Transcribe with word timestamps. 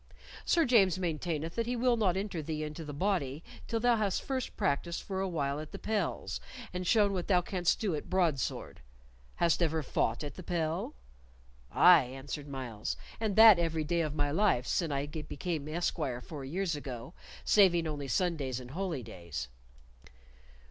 "Sir 0.45 0.65
James 0.65 0.97
maintaineth 0.97 1.53
that 1.53 1.67
he 1.67 1.75
will 1.75 1.95
not 1.95 2.17
enter 2.17 2.41
thee 2.41 2.63
into 2.63 2.83
the 2.83 2.91
body 2.91 3.43
till 3.67 3.79
thou 3.79 3.97
hast 3.97 4.23
first 4.23 4.57
practised 4.57 5.03
for 5.03 5.19
a 5.21 5.27
while 5.27 5.59
at 5.59 5.71
the 5.71 5.77
pels, 5.77 6.39
and 6.73 6.87
shown 6.87 7.13
what 7.13 7.27
thou 7.27 7.39
canst 7.39 7.79
do 7.79 7.93
at 7.93 8.09
broadsword. 8.09 8.81
Hast 9.35 9.61
ever 9.61 9.83
fought 9.83 10.23
at 10.23 10.33
the 10.33 10.41
pel?" 10.41 10.95
"Aye," 11.71 12.05
answered 12.05 12.47
Myles, 12.47 12.97
"and 13.19 13.35
that 13.35 13.59
every 13.59 13.83
day 13.83 14.01
of 14.01 14.15
my 14.15 14.31
life 14.31 14.65
sin 14.65 14.91
I 14.91 15.05
became 15.05 15.67
esquire 15.69 16.19
four 16.19 16.43
years 16.43 16.75
ago, 16.75 17.13
saving 17.45 17.85
only 17.85 18.07
Sundays 18.07 18.59
and 18.59 18.71
holy 18.71 19.03
days." 19.03 19.49